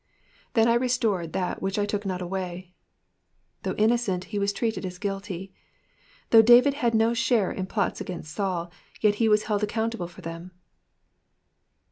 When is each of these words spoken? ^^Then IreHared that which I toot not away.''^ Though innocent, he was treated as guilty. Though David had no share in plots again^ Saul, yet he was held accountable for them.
^^Then 0.55 0.65
IreHared 0.65 1.31
that 1.33 1.61
which 1.61 1.77
I 1.77 1.85
toot 1.85 2.07
not 2.07 2.23
away.''^ 2.23 2.73
Though 3.61 3.75
innocent, 3.75 4.23
he 4.33 4.39
was 4.39 4.51
treated 4.51 4.83
as 4.83 4.97
guilty. 4.97 5.53
Though 6.31 6.41
David 6.41 6.73
had 6.73 6.95
no 6.95 7.13
share 7.13 7.51
in 7.51 7.67
plots 7.67 8.01
again^ 8.01 8.25
Saul, 8.25 8.71
yet 9.01 9.13
he 9.21 9.29
was 9.29 9.43
held 9.43 9.61
accountable 9.61 10.07
for 10.07 10.21
them. 10.21 10.53